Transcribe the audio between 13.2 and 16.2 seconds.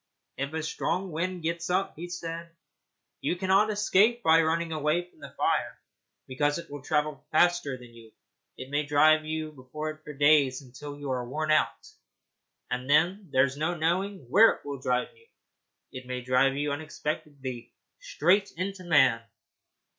there's no knowing where it will drive you. It